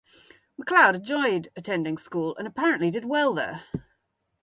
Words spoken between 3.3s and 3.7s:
there.